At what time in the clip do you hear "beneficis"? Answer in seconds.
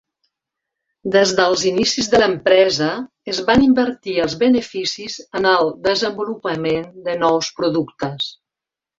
4.43-5.17